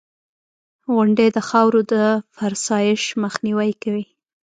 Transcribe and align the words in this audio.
•غونډۍ 0.93 1.27
د 1.35 1.37
خاورو 1.49 1.79
د 1.91 1.95
فرسایش 2.35 3.01
مخنیوی 3.23 3.71
کوي. 3.83 4.05